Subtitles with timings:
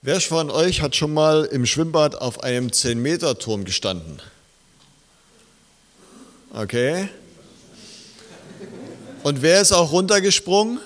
[0.00, 4.22] Wer von euch hat schon mal im Schwimmbad auf einem 10-Meter-Turm gestanden?
[6.54, 7.08] Okay.
[9.24, 10.78] Und wer ist auch runtergesprungen?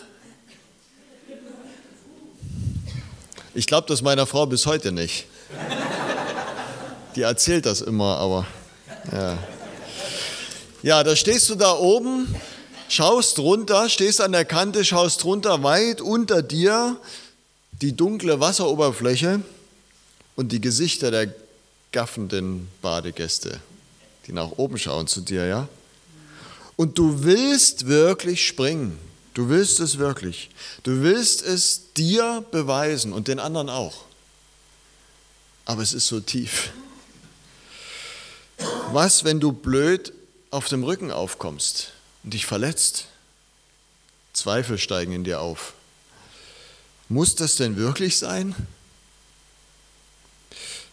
[3.52, 5.26] Ich glaube das meiner Frau bis heute nicht.
[7.14, 8.46] Die erzählt das immer, aber
[9.12, 9.38] ja.
[10.82, 12.34] Ja, da stehst du da oben,
[12.88, 16.96] schaust runter, stehst an der Kante, schaust runter, weit unter dir
[17.72, 19.40] die dunkle Wasseroberfläche
[20.36, 21.34] und die Gesichter der
[21.90, 23.60] gaffenden Badegäste,
[24.26, 25.68] die nach oben schauen zu dir, ja?
[26.76, 28.98] Und du willst wirklich springen.
[29.34, 30.50] Du willst es wirklich.
[30.82, 34.04] Du willst es dir beweisen und den anderen auch.
[35.64, 36.72] Aber es ist so tief.
[38.90, 40.12] Was, wenn du blöd
[40.50, 41.92] auf dem Rücken aufkommst
[42.24, 43.06] und dich verletzt?
[44.32, 45.74] Zweifel steigen in dir auf.
[47.12, 48.54] Muss das denn wirklich sein?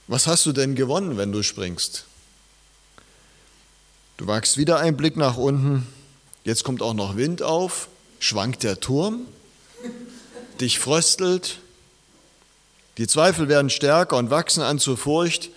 [0.07, 2.03] Was hast du denn gewonnen, wenn du springst?
[4.17, 5.87] Du wagst wieder einen Blick nach unten.
[6.43, 7.87] Jetzt kommt auch noch Wind auf,
[8.19, 9.27] schwankt der Turm,
[10.59, 11.59] dich fröstelt.
[12.97, 15.51] Die Zweifel werden stärker und wachsen an zur Furcht.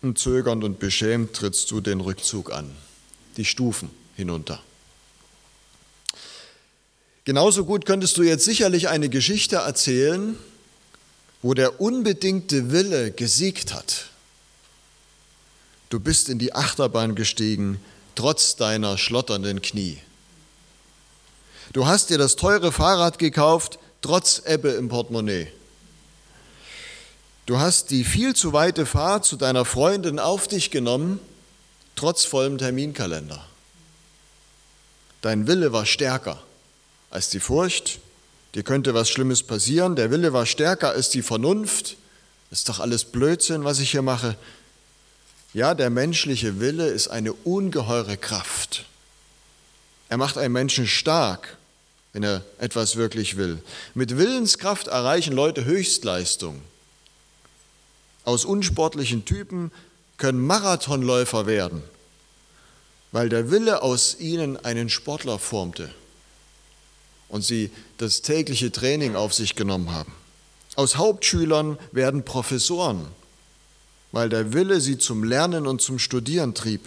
[0.00, 2.74] Und zögernd und beschämt trittst du den Rückzug an,
[3.36, 4.62] die Stufen hinunter.
[7.30, 10.36] Genauso gut könntest du jetzt sicherlich eine Geschichte erzählen,
[11.42, 14.06] wo der unbedingte Wille gesiegt hat.
[15.90, 17.80] Du bist in die Achterbahn gestiegen,
[18.16, 19.98] trotz deiner schlotternden Knie.
[21.72, 25.52] Du hast dir das teure Fahrrad gekauft, trotz Ebbe im Portemonnaie.
[27.46, 31.20] Du hast die viel zu weite Fahrt zu deiner Freundin auf dich genommen,
[31.94, 33.46] trotz vollem Terminkalender.
[35.20, 36.42] Dein Wille war stärker
[37.10, 37.98] als die Furcht,
[38.54, 41.96] dir könnte was Schlimmes passieren, der Wille war stärker als die Vernunft,
[42.50, 44.36] ist doch alles Blödsinn, was ich hier mache.
[45.52, 48.86] Ja, der menschliche Wille ist eine ungeheure Kraft.
[50.08, 51.56] Er macht einen Menschen stark,
[52.12, 53.62] wenn er etwas wirklich will.
[53.94, 56.62] Mit Willenskraft erreichen Leute Höchstleistung.
[58.24, 59.72] Aus unsportlichen Typen
[60.16, 61.82] können Marathonläufer werden,
[63.10, 65.90] weil der Wille aus ihnen einen Sportler formte
[67.30, 70.12] und sie das tägliche Training auf sich genommen haben.
[70.76, 73.06] Aus Hauptschülern werden Professoren,
[74.12, 76.86] weil der Wille sie zum Lernen und zum Studieren trieb.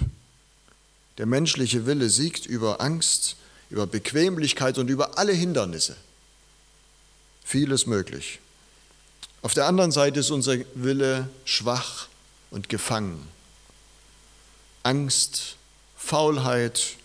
[1.18, 3.36] Der menschliche Wille siegt über Angst,
[3.70, 5.96] über Bequemlichkeit und über alle Hindernisse.
[7.44, 8.40] Vieles möglich.
[9.42, 12.08] Auf der anderen Seite ist unser Wille schwach
[12.50, 13.28] und gefangen.
[14.84, 15.58] Angst,
[15.98, 16.96] Faulheit,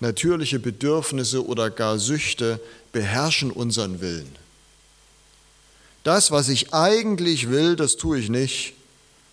[0.00, 2.60] natürliche Bedürfnisse oder gar Süchte
[2.92, 4.34] beherrschen unseren Willen.
[6.02, 8.74] Das, was ich eigentlich will, das tue ich nicht.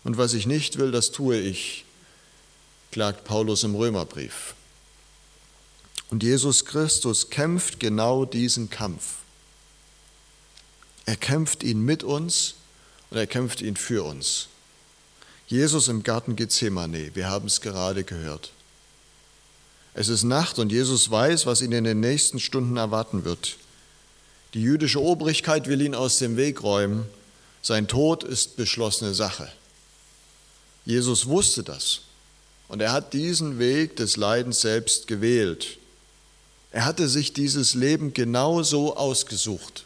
[0.04, 1.86] Und was ich nicht will, das tue ich,
[2.92, 4.54] klagt Paulus im Römerbrief.
[6.10, 9.18] Und Jesus Christus kämpft genau diesen Kampf.
[11.06, 12.56] Er kämpft ihn mit uns
[13.10, 14.48] und er kämpft ihn für uns.
[15.48, 18.52] Jesus im Garten Gethsemane, wir haben es gerade gehört.
[19.94, 23.58] Es ist Nacht und Jesus weiß, was ihn in den nächsten Stunden erwarten wird.
[24.54, 27.06] Die jüdische Obrigkeit will ihn aus dem Weg räumen.
[27.62, 29.52] Sein Tod ist beschlossene Sache.
[30.86, 32.02] Jesus wusste das
[32.68, 35.78] und er hat diesen Weg des Leidens selbst gewählt.
[36.72, 39.86] Er hatte sich dieses Leben genau so ausgesucht.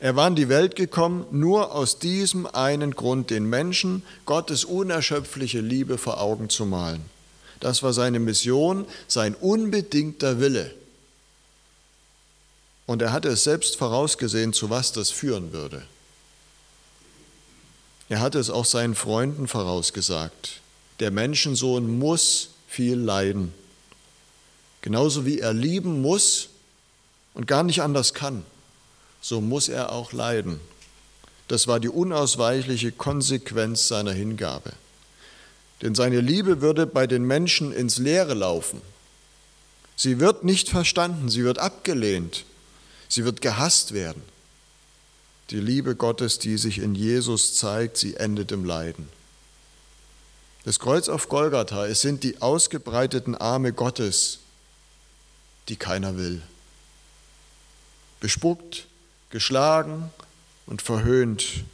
[0.00, 5.60] Er war in die Welt gekommen nur aus diesem einen Grund, den Menschen Gottes unerschöpfliche
[5.60, 7.04] Liebe vor Augen zu malen.
[7.62, 10.74] Das war seine Mission, sein unbedingter Wille.
[12.86, 15.86] Und er hatte es selbst vorausgesehen, zu was das führen würde.
[18.08, 20.60] Er hatte es auch seinen Freunden vorausgesagt.
[20.98, 23.54] Der Menschensohn muss viel leiden.
[24.80, 26.48] Genauso wie er lieben muss
[27.32, 28.44] und gar nicht anders kann,
[29.20, 30.58] so muss er auch leiden.
[31.46, 34.72] Das war die unausweichliche Konsequenz seiner Hingabe.
[35.82, 38.80] Denn seine Liebe würde bei den Menschen ins Leere laufen.
[39.96, 42.44] Sie wird nicht verstanden, sie wird abgelehnt,
[43.08, 44.22] sie wird gehasst werden.
[45.50, 49.08] Die Liebe Gottes, die sich in Jesus zeigt, sie endet im Leiden.
[50.64, 54.38] Das Kreuz auf Golgatha, es sind die ausgebreiteten Arme Gottes,
[55.68, 56.40] die keiner will.
[58.20, 58.86] Bespuckt,
[59.30, 60.10] geschlagen
[60.66, 61.64] und verhöhnt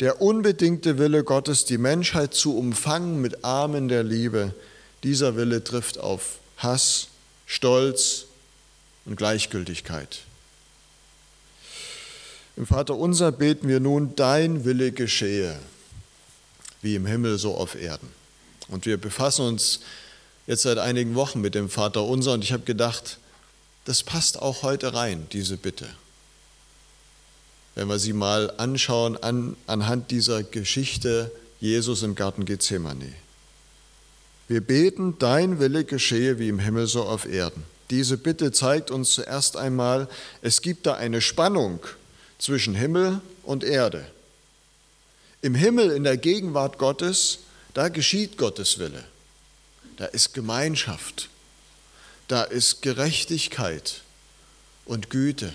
[0.00, 4.54] der unbedingte Wille Gottes, die Menschheit zu umfangen mit Armen der Liebe,
[5.02, 7.08] dieser Wille trifft auf Hass,
[7.46, 8.26] Stolz
[9.04, 10.20] und Gleichgültigkeit.
[12.56, 15.58] Im Vater unser beten wir nun, dein Wille geschehe,
[16.82, 18.08] wie im Himmel so auf Erden.
[18.68, 19.80] Und wir befassen uns
[20.46, 23.18] jetzt seit einigen Wochen mit dem Vater unser und ich habe gedacht,
[23.84, 25.86] das passt auch heute rein, diese Bitte.
[27.76, 31.30] Wenn wir sie mal anschauen an, anhand dieser Geschichte
[31.60, 33.12] Jesus im Garten Gethsemane.
[34.48, 37.62] Wir beten, dein Wille geschehe wie im Himmel so auf Erden.
[37.90, 40.08] Diese Bitte zeigt uns zuerst einmal,
[40.40, 41.80] es gibt da eine Spannung
[42.38, 44.06] zwischen Himmel und Erde.
[45.42, 47.40] Im Himmel, in der Gegenwart Gottes,
[47.74, 49.04] da geschieht Gottes Wille.
[49.98, 51.28] Da ist Gemeinschaft,
[52.26, 54.00] da ist Gerechtigkeit
[54.86, 55.52] und Güte.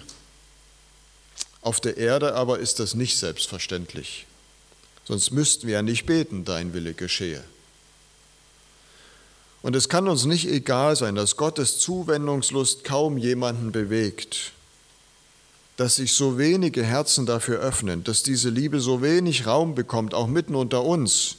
[1.62, 4.26] Auf der Erde aber ist das nicht selbstverständlich.
[5.06, 7.44] Sonst müssten wir ja nicht beten, dein Wille geschehe.
[9.62, 14.54] Und es kann uns nicht egal sein, dass Gottes Zuwendungslust kaum jemanden bewegt
[15.82, 20.28] dass sich so wenige Herzen dafür öffnen, dass diese Liebe so wenig Raum bekommt, auch
[20.28, 21.38] mitten unter uns.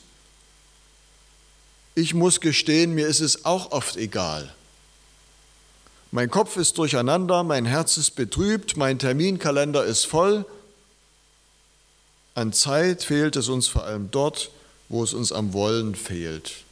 [1.94, 4.52] Ich muss gestehen, mir ist es auch oft egal.
[6.14, 10.44] Mein Kopf ist durcheinander, mein Herz ist betrübt, mein Terminkalender ist voll.
[12.35, 14.50] An Zeit fehlt es uns vor allem dort,
[14.91, 16.64] wo es uns am Wollen fehlt,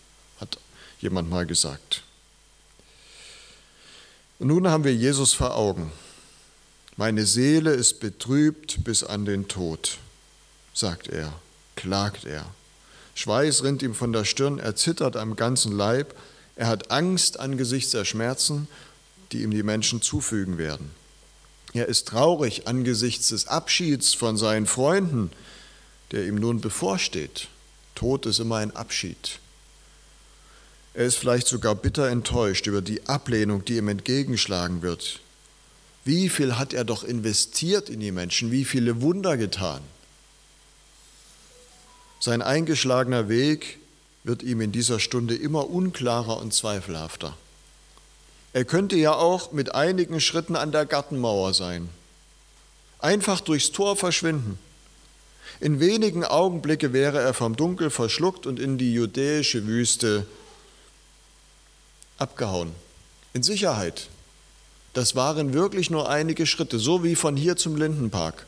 [0.43, 0.59] hat
[1.01, 2.03] jemand mal gesagt.
[4.39, 5.91] Und nun haben wir Jesus vor Augen.
[6.99, 9.97] Meine Seele ist betrübt bis an den Tod,
[10.75, 11.33] sagt er,
[11.77, 12.45] klagt er.
[13.15, 16.15] Schweiß rinnt ihm von der Stirn, er zittert am ganzen Leib,
[16.57, 18.69] er hat Angst angesichts der Schmerzen,
[19.33, 20.91] die ihm die Menschen zufügen werden.
[21.73, 25.31] Er ist traurig angesichts des Abschieds von seinen Freunden,
[26.11, 27.49] der ihm nun bevorsteht.
[27.95, 29.39] Tod ist immer ein Abschied.
[30.95, 35.21] Er ist vielleicht sogar bitter enttäuscht über die Ablehnung, die ihm entgegenschlagen wird,
[36.05, 39.83] wie viel hat er doch investiert in die Menschen, wie viele Wunder getan.
[42.19, 43.79] Sein eingeschlagener Weg
[44.25, 47.37] wird ihm in dieser Stunde immer unklarer und zweifelhafter.
[48.53, 51.89] Er könnte ja auch mit einigen Schritten an der Gartenmauer sein,
[52.99, 54.59] einfach durchs Tor verschwinden.
[55.61, 60.27] In wenigen Augenblicke wäre er vom Dunkel verschluckt und in die judäische Wüste
[62.19, 62.73] abgehauen,
[63.33, 64.09] in Sicherheit,
[64.93, 68.47] das waren wirklich nur einige Schritte, so wie von hier zum Lindenpark.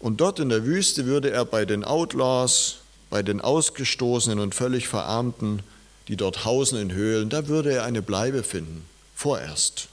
[0.00, 2.78] Und dort in der Wüste würde er bei den Outlaws,
[3.10, 5.62] bei den Ausgestoßenen und völlig Verarmten,
[6.08, 8.84] die dort hausen in Höhlen, da würde er eine Bleibe finden,
[9.14, 9.88] vorerst.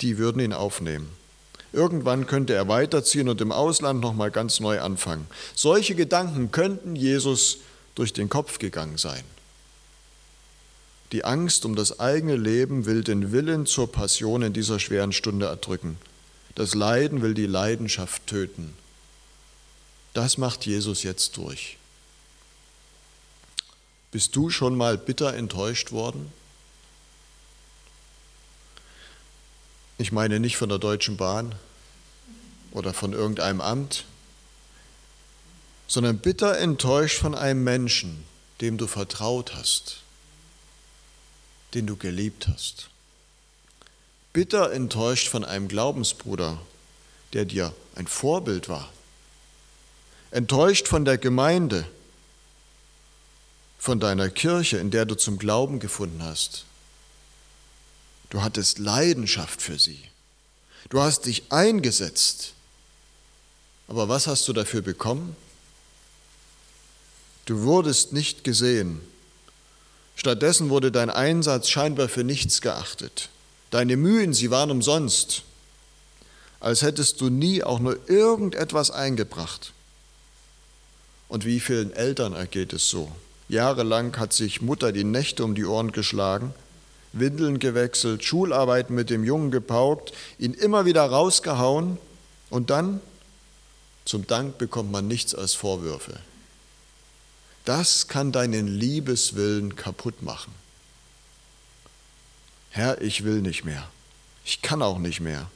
[0.00, 1.10] Die würden ihn aufnehmen.
[1.72, 5.26] Irgendwann könnte er weiterziehen und im Ausland nochmal ganz neu anfangen.
[5.54, 7.58] Solche Gedanken könnten Jesus
[7.94, 9.24] durch den Kopf gegangen sein.
[11.12, 15.46] Die Angst um das eigene Leben will den Willen zur Passion in dieser schweren Stunde
[15.46, 15.98] erdrücken.
[16.54, 18.74] Das Leiden will die Leidenschaft töten.
[20.14, 21.76] Das macht Jesus jetzt durch.
[24.10, 26.32] Bist du schon mal bitter enttäuscht worden?
[29.98, 31.54] Ich meine nicht von der Deutschen Bahn
[32.72, 34.04] oder von irgendeinem Amt,
[35.86, 38.24] sondern bitter enttäuscht von einem Menschen,
[38.60, 40.00] dem du vertraut hast
[41.76, 42.88] den du geliebt hast.
[44.32, 46.58] Bitter enttäuscht von einem Glaubensbruder,
[47.34, 48.90] der dir ein Vorbild war.
[50.30, 51.86] Enttäuscht von der Gemeinde,
[53.86, 56.64] von deiner Kirche, in der du zum Glauben gefunden hast.
[58.28, 60.02] Du hattest Leidenschaft für sie.
[60.90, 62.52] Du hast dich eingesetzt.
[63.88, 65.34] Aber was hast du dafür bekommen?
[67.46, 69.00] Du wurdest nicht gesehen
[70.16, 73.28] Stattdessen wurde dein Einsatz scheinbar für nichts geachtet.
[73.70, 75.42] Deine Mühen, sie waren umsonst,
[76.58, 79.72] als hättest du nie auch nur irgendetwas eingebracht.
[81.28, 83.12] Und wie vielen Eltern ergeht es so?
[83.48, 86.52] Jahrelang hat sich Mutter die Nächte um die Ohren geschlagen,
[87.12, 91.98] Windeln gewechselt, Schularbeiten mit dem Jungen gepaukt, ihn immer wieder rausgehauen
[92.50, 93.00] und dann,
[94.04, 96.18] zum Dank bekommt man nichts als Vorwürfe.
[97.64, 100.54] Das kann deinen Liebeswillen kaputt machen.
[102.70, 103.88] Herr, ich will nicht mehr.
[104.44, 105.50] Ich kann auch nicht mehr.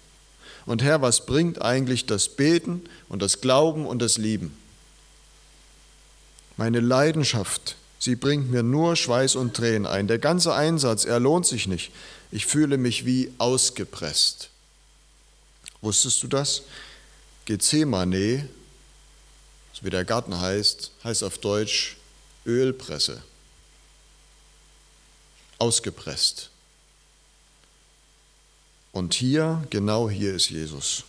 [0.67, 4.57] Und Herr, was bringt eigentlich das Beten und das Glauben und das Lieben?
[6.61, 10.09] Meine Leidenschaft, sie bringt mir nur Schweiß und Tränen ein.
[10.09, 11.91] Der ganze Einsatz, er lohnt sich nicht.
[12.31, 14.51] Ich fühle mich wie ausgepresst.
[15.81, 16.65] Wusstest du das?
[17.47, 18.47] Gethsemane,
[19.73, 21.97] so wie der Garten heißt, heißt auf Deutsch
[22.45, 23.23] Ölpresse,
[25.57, 26.51] ausgepresst.
[28.93, 31.05] Und hier, genau hier ist Jesus.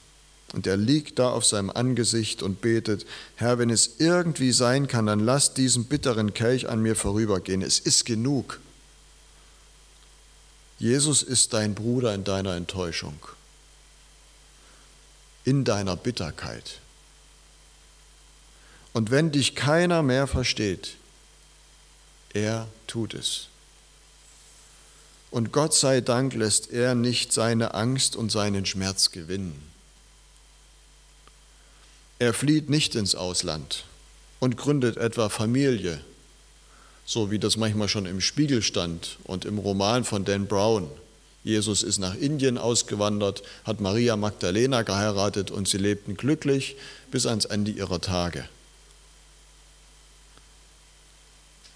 [0.54, 3.06] Und er liegt da auf seinem Angesicht und betet,
[3.36, 7.62] Herr, wenn es irgendwie sein kann, dann lass diesen bitteren Kelch an mir vorübergehen.
[7.62, 8.60] Es ist genug.
[10.78, 13.18] Jesus ist dein Bruder in deiner Enttäuschung,
[15.46, 16.80] in deiner Bitterkeit.
[18.92, 20.98] Und wenn dich keiner mehr versteht,
[22.34, 23.48] er tut es.
[25.30, 29.71] Und Gott sei Dank lässt er nicht seine Angst und seinen Schmerz gewinnen.
[32.22, 33.84] Er flieht nicht ins Ausland
[34.40, 36.00] und gründet etwa Familie,
[37.04, 40.88] so wie das manchmal schon im Spiegel stand und im Roman von Dan Brown.
[41.44, 46.76] Jesus ist nach Indien ausgewandert, hat Maria Magdalena geheiratet und sie lebten glücklich
[47.10, 48.48] bis ans Ende ihrer Tage.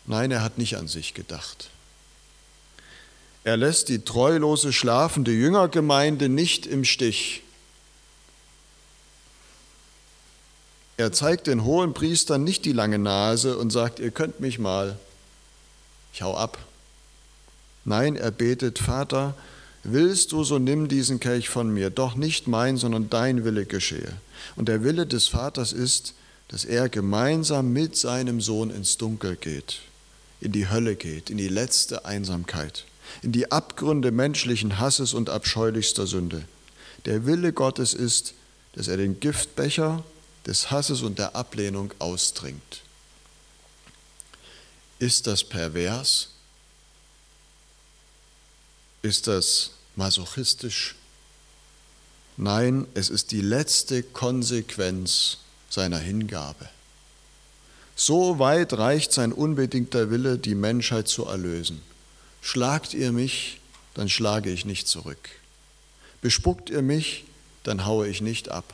[0.05, 1.71] Nein, er hat nicht an sich gedacht.
[3.43, 7.41] Er lässt die treulose, schlafende Jüngergemeinde nicht im Stich.
[10.97, 14.97] Er zeigt den hohen Priestern nicht die lange Nase und sagt, ihr könnt mich mal,
[16.13, 16.57] ich hau ab.
[17.83, 19.35] Nein, er betet, Vater,
[19.83, 24.13] willst du, so nimm diesen Kelch von mir, doch nicht mein, sondern dein Wille geschehe.
[24.55, 26.13] Und der Wille des Vaters ist,
[26.47, 29.81] dass er gemeinsam mit seinem Sohn ins Dunkel geht,
[30.39, 32.85] in die Hölle geht, in die letzte Einsamkeit,
[33.21, 36.45] in die Abgründe menschlichen Hasses und abscheulichster Sünde.
[37.05, 38.33] Der Wille Gottes ist,
[38.73, 40.03] dass er den Giftbecher
[40.45, 42.81] des Hasses und der Ablehnung austrinkt.
[44.99, 46.29] Ist das pervers?
[49.01, 50.95] Ist das masochistisch?
[52.37, 55.37] Nein, es ist die letzte Konsequenz
[55.69, 56.69] seiner Hingabe.
[57.95, 61.81] So weit reicht sein unbedingter Wille, die Menschheit zu erlösen.
[62.41, 63.61] Schlagt ihr mich,
[63.93, 65.29] dann schlage ich nicht zurück.
[66.21, 67.23] Bespuckt ihr mich,
[67.63, 68.73] dann haue ich nicht ab.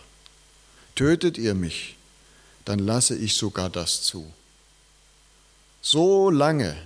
[1.01, 1.95] Tötet ihr mich,
[2.63, 4.31] dann lasse ich sogar das zu.
[5.81, 6.77] So lange,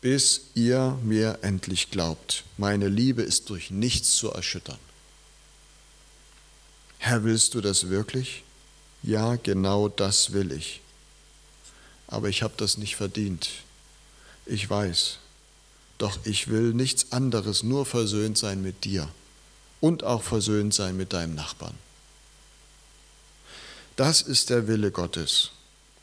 [0.00, 2.42] bis ihr mir endlich glaubt.
[2.56, 4.78] Meine Liebe ist durch nichts zu erschüttern.
[6.96, 8.44] Herr, willst du das wirklich?
[9.02, 10.80] Ja, genau das will ich.
[12.06, 13.50] Aber ich habe das nicht verdient.
[14.46, 15.18] Ich weiß.
[15.98, 19.06] Doch ich will nichts anderes, nur versöhnt sein mit dir
[19.82, 21.74] und auch versöhnt sein mit deinem Nachbarn.
[23.96, 25.50] Das ist der Wille Gottes.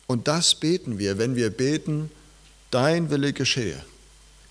[0.07, 2.11] Und das beten wir, wenn wir beten,
[2.71, 3.83] dein Wille geschehe.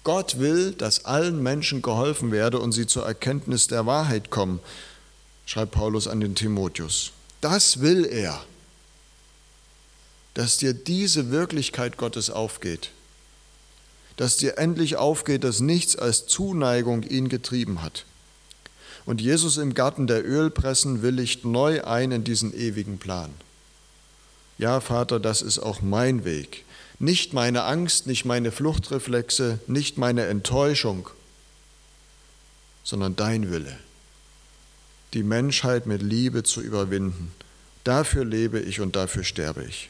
[0.04, 4.60] Gott will, dass allen Menschen geholfen werde und sie zur Erkenntnis der Wahrheit kommen,
[5.46, 7.12] schreibt Paulus an den Timotheus.
[7.40, 8.44] Das will er,
[10.34, 12.90] dass dir diese Wirklichkeit Gottes aufgeht,
[14.16, 18.04] dass dir endlich aufgeht, dass nichts als Zuneigung ihn getrieben hat.
[19.08, 23.30] Und Jesus im Garten der Ölpressen willigt neu ein in diesen ewigen Plan.
[24.58, 26.66] Ja, Vater, das ist auch mein Weg.
[26.98, 31.08] Nicht meine Angst, nicht meine Fluchtreflexe, nicht meine Enttäuschung,
[32.84, 33.78] sondern dein Wille,
[35.14, 37.32] die Menschheit mit Liebe zu überwinden.
[37.84, 39.88] Dafür lebe ich und dafür sterbe ich.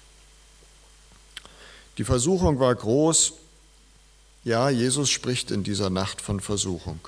[1.98, 3.32] Die Versuchung war groß.
[4.44, 7.00] Ja, Jesus spricht in dieser Nacht von Versuchung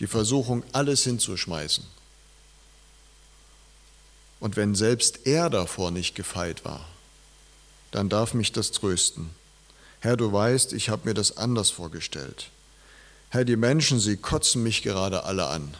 [0.00, 1.84] die Versuchung, alles hinzuschmeißen.
[4.40, 6.86] Und wenn selbst er davor nicht gefeit war,
[7.90, 9.30] dann darf mich das trösten.
[10.00, 12.50] Herr, du weißt, ich habe mir das anders vorgestellt.
[13.30, 15.74] Herr, die Menschen, sie kotzen mich gerade alle an.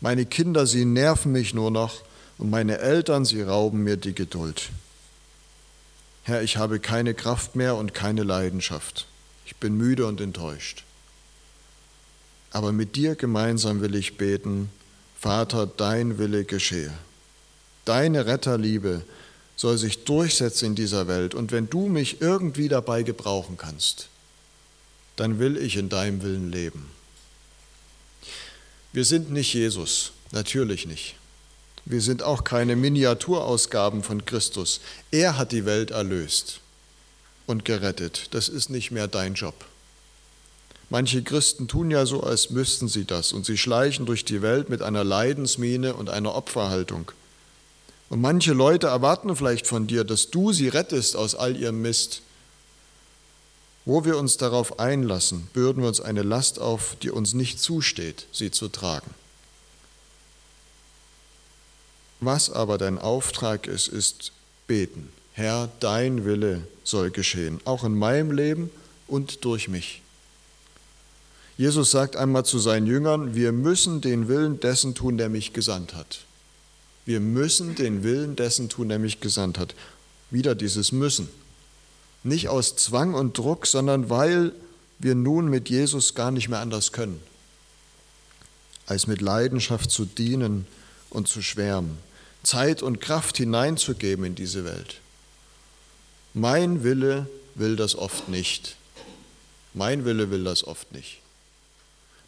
[0.00, 2.02] Meine Kinder, sie nerven mich nur noch
[2.38, 4.70] und meine Eltern, sie rauben mir die Geduld.
[6.24, 9.06] Herr, ich habe keine Kraft mehr und keine Leidenschaft.
[9.44, 10.84] Ich bin müde und enttäuscht.
[12.52, 14.70] Aber mit dir gemeinsam will ich beten,
[15.18, 16.92] Vater, dein Wille geschehe.
[17.84, 19.02] Deine Retterliebe
[19.56, 21.34] soll sich durchsetzen in dieser Welt.
[21.34, 24.08] Und wenn du mich irgendwie dabei gebrauchen kannst,
[25.16, 26.90] dann will ich in deinem Willen leben.
[28.92, 31.16] Wir sind nicht Jesus, natürlich nicht.
[31.84, 34.80] Wir sind auch keine Miniaturausgaben von Christus.
[35.10, 36.60] Er hat die Welt erlöst
[37.46, 38.28] und gerettet.
[38.32, 39.54] Das ist nicht mehr dein Job.
[40.92, 44.68] Manche Christen tun ja so, als müssten sie das und sie schleichen durch die Welt
[44.68, 47.10] mit einer Leidensmiene und einer Opferhaltung.
[48.10, 52.20] Und manche Leute erwarten vielleicht von dir, dass du sie rettest aus all ihrem Mist.
[53.86, 58.26] Wo wir uns darauf einlassen, bürden wir uns eine Last auf, die uns nicht zusteht,
[58.30, 59.14] sie zu tragen.
[62.20, 64.32] Was aber dein Auftrag ist, ist
[64.66, 65.10] beten.
[65.32, 68.68] Herr, dein Wille soll geschehen, auch in meinem Leben
[69.08, 70.01] und durch mich.
[71.58, 75.94] Jesus sagt einmal zu seinen Jüngern, wir müssen den Willen dessen tun, der mich gesandt
[75.94, 76.24] hat.
[77.04, 79.74] Wir müssen den Willen dessen tun, der mich gesandt hat.
[80.30, 81.28] Wieder dieses Müssen.
[82.22, 84.52] Nicht aus Zwang und Druck, sondern weil
[84.98, 87.20] wir nun mit Jesus gar nicht mehr anders können,
[88.86, 90.66] als mit Leidenschaft zu dienen
[91.10, 91.98] und zu schwärmen,
[92.44, 95.00] Zeit und Kraft hineinzugeben in diese Welt.
[96.34, 98.76] Mein Wille will das oft nicht.
[99.74, 101.21] Mein Wille will das oft nicht.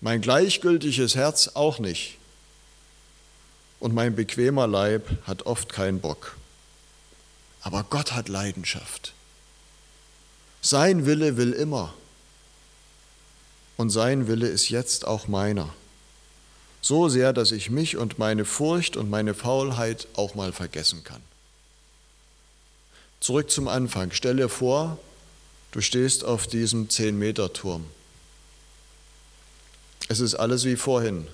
[0.04, 2.18] Mein gleichgültiges Herz auch nicht.
[3.80, 6.37] Und mein bequemer Leib hat oft keinen Bock.
[7.62, 9.14] Aber Gott hat Leidenschaft.
[10.61, 11.94] Sein Wille will immer.
[13.78, 15.73] Und sein Wille ist jetzt auch meiner.
[16.82, 21.23] So sehr, dass ich mich und meine Furcht und meine Faulheit auch mal vergessen kann.
[23.20, 24.11] Zurück zum Anfang.
[24.12, 24.99] Stell dir vor,
[25.73, 27.87] du stehst auf diesem 10-Meter-Turm.
[30.08, 31.26] Es ist alles wie vorhin.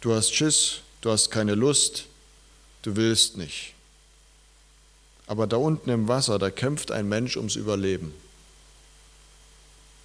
[0.00, 2.06] Du hast Schiss, du hast keine Lust,
[2.82, 3.74] du willst nicht.
[5.26, 8.14] Aber da unten im Wasser, da kämpft ein Mensch ums Überleben.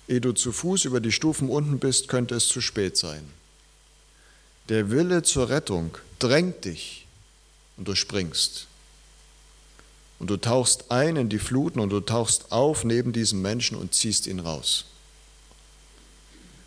[0.07, 3.23] Ehe du zu Fuß über die Stufen unten bist, könnte es zu spät sein.
[4.69, 7.05] Der Wille zur Rettung drängt dich
[7.77, 8.67] und du springst.
[10.19, 13.93] Und du tauchst ein in die Fluten und du tauchst auf neben diesem Menschen und
[13.93, 14.85] ziehst ihn raus.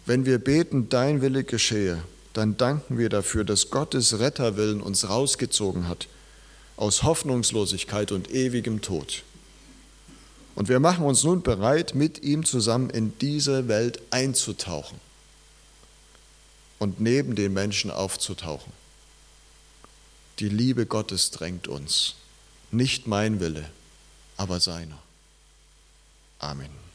[0.07, 5.89] Wenn wir beten, dein Wille geschehe, dann danken wir dafür, dass Gottes Retterwillen uns rausgezogen
[5.89, 6.07] hat
[6.77, 9.25] aus Hoffnungslosigkeit und ewigem Tod.
[10.55, 15.01] Und wir machen uns nun bereit, mit ihm zusammen in diese Welt einzutauchen
[16.79, 18.73] und neben den Menschen aufzutauchen.
[20.39, 22.15] Die Liebe Gottes drängt uns,
[22.71, 23.65] nicht mein Wille,
[24.37, 24.99] aber seiner.
[26.39, 26.86] Amen.